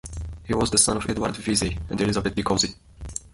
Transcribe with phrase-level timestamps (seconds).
[0.47, 2.73] He was the son of Edward Veazey and Elizabeth DeCausey.